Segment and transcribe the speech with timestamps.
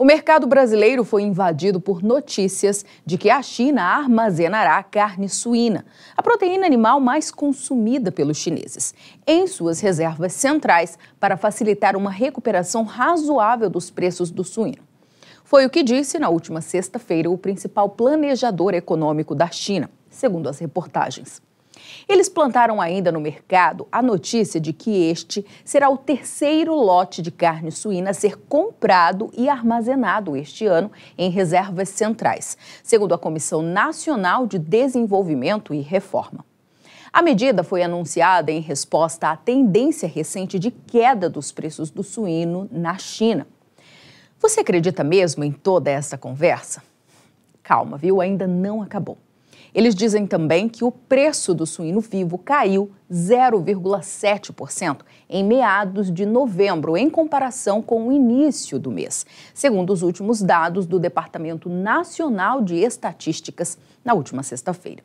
[0.00, 5.84] O mercado brasileiro foi invadido por notícias de que a China armazenará carne suína,
[6.16, 8.94] a proteína animal mais consumida pelos chineses,
[9.26, 14.82] em suas reservas centrais para facilitar uma recuperação razoável dos preços do suíno.
[15.44, 20.58] Foi o que disse na última sexta-feira o principal planejador econômico da China, segundo as
[20.60, 21.42] reportagens.
[22.08, 27.30] Eles plantaram ainda no mercado a notícia de que este será o terceiro lote de
[27.30, 33.62] carne suína a ser comprado e armazenado este ano em reservas centrais, segundo a Comissão
[33.62, 36.44] Nacional de Desenvolvimento e Reforma.
[37.12, 42.68] A medida foi anunciada em resposta à tendência recente de queda dos preços do suíno
[42.70, 43.46] na China.
[44.38, 46.82] Você acredita mesmo em toda essa conversa?
[47.62, 48.20] Calma, viu?
[48.20, 49.18] Ainda não acabou.
[49.74, 54.98] Eles dizem também que o preço do suíno vivo caiu 0,7%
[55.28, 59.24] em meados de novembro, em comparação com o início do mês,
[59.54, 65.02] segundo os últimos dados do Departamento Nacional de Estatísticas na última sexta-feira.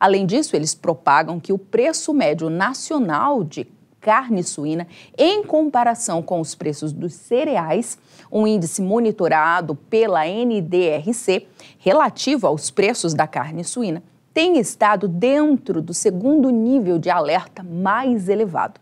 [0.00, 3.64] Além disso, eles propagam que o preço médio nacional de
[4.00, 7.98] carne suína em comparação com os preços dos cereais,
[8.30, 11.46] um índice monitorado pela NDRC
[11.78, 18.28] relativo aos preços da carne suína, tem estado dentro do segundo nível de alerta mais
[18.28, 18.80] elevado,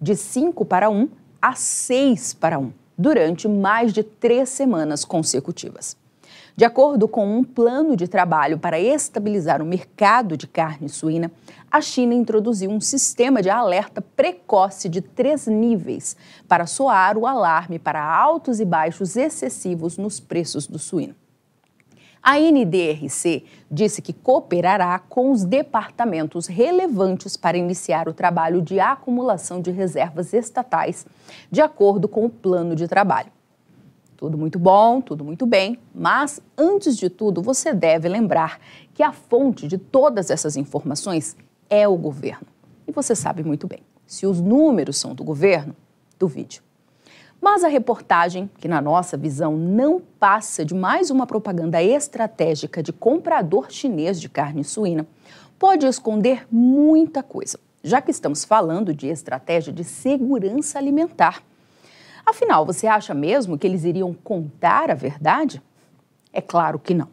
[0.00, 1.08] de 5 para 1
[1.40, 5.96] a 6 para 1, durante mais de três semanas consecutivas.
[6.56, 11.30] De acordo com um plano de trabalho para estabilizar o mercado de carne suína,
[11.70, 16.16] a China introduziu um sistema de alerta precoce de três níveis
[16.48, 21.14] para soar o alarme para altos e baixos excessivos nos preços do suíno.
[22.22, 29.62] A NDRC disse que cooperará com os departamentos relevantes para iniciar o trabalho de acumulação
[29.62, 31.06] de reservas estatais,
[31.50, 33.37] de acordo com o plano de trabalho.
[34.18, 38.58] Tudo muito bom, tudo muito bem, mas antes de tudo, você deve lembrar
[38.92, 41.36] que a fonte de todas essas informações
[41.70, 42.48] é o governo.
[42.88, 43.78] E você sabe muito bem,
[44.08, 45.76] se os números são do governo,
[46.18, 46.60] duvide.
[47.40, 52.92] Mas a reportagem, que na nossa visão não passa de mais uma propaganda estratégica de
[52.92, 55.06] comprador chinês de carne suína,
[55.60, 61.44] pode esconder muita coisa, já que estamos falando de estratégia de segurança alimentar
[62.28, 65.62] Afinal, você acha mesmo que eles iriam contar a verdade?
[66.30, 67.08] É claro que não.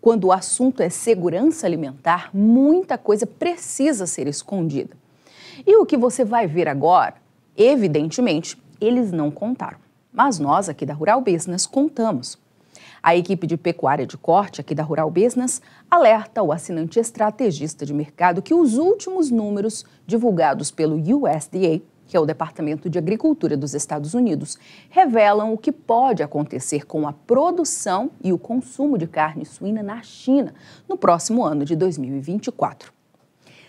[0.00, 4.96] Quando o assunto é segurança alimentar, muita coisa precisa ser escondida.
[5.66, 7.16] E o que você vai ver agora,
[7.56, 9.78] evidentemente, eles não contaram.
[10.12, 12.38] Mas nós aqui da Rural Business contamos.
[13.02, 15.60] A equipe de pecuária de corte aqui da Rural Business
[15.90, 22.20] alerta o assinante estrategista de mercado que os últimos números divulgados pelo USDA que é
[22.20, 24.58] o Departamento de Agricultura dos Estados Unidos,
[24.90, 30.02] revelam o que pode acontecer com a produção e o consumo de carne suína na
[30.02, 30.54] China
[30.88, 32.92] no próximo ano de 2024.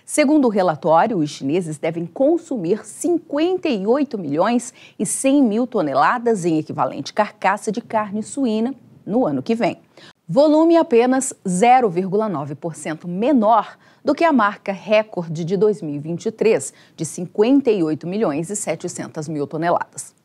[0.05, 7.11] Segundo o relatório, os chineses devem consumir 58 milhões e 100 mil toneladas em equivalente
[7.11, 9.79] carcaça de carne suína no ano que vem,
[10.27, 18.55] volume apenas 0,9% menor do que a marca recorde de 2023, de 58 milhões e
[18.55, 20.15] 700 mil toneladas.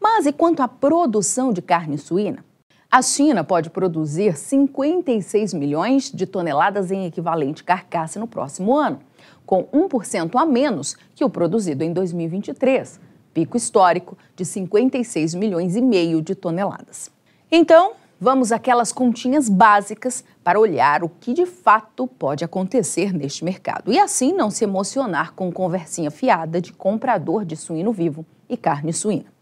[0.00, 2.44] Mas e quanto à produção de carne suína?
[2.90, 9.00] A China pode produzir 56 milhões de toneladas em equivalente carcaça no próximo ano,
[9.44, 13.00] com 1% a menos que o produzido em 2023,
[13.32, 17.10] pico histórico de 56 milhões e meio de toneladas.
[17.50, 23.92] Então, vamos àquelas continhas básicas para olhar o que de fato pode acontecer neste mercado
[23.92, 28.92] e assim não se emocionar com conversinha fiada de comprador de suíno vivo e carne
[28.92, 29.32] suína.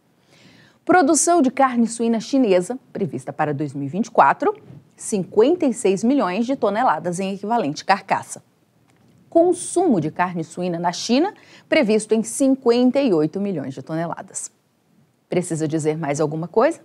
[0.84, 4.52] Produção de carne suína chinesa, prevista para 2024,
[4.96, 8.42] 56 milhões de toneladas em equivalente carcaça.
[9.30, 11.32] Consumo de carne suína na China,
[11.68, 14.50] previsto em 58 milhões de toneladas.
[15.28, 16.80] Precisa dizer mais alguma coisa?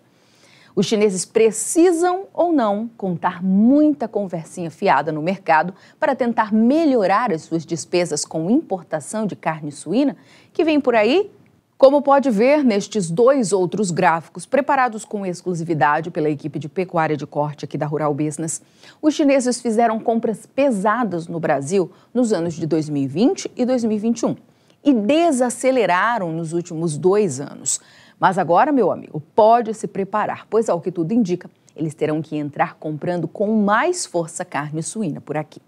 [0.78, 7.42] Os chineses precisam ou não contar muita conversinha fiada no mercado para tentar melhorar as
[7.42, 10.16] suas despesas com importação de carne suína
[10.54, 11.32] que vem por aí?
[11.80, 17.26] Como pode ver nestes dois outros gráficos preparados com exclusividade pela equipe de pecuária de
[17.26, 18.62] corte aqui da Rural Business,
[19.02, 24.36] os chineses fizeram compras pesadas no Brasil nos anos de 2020 e 2021
[24.84, 27.82] e desaceleraram nos últimos dois anos.
[28.20, 32.36] Mas agora, meu amigo, pode se preparar, pois ao que tudo indica, eles terão que
[32.36, 35.62] entrar comprando com mais força carne suína por aqui.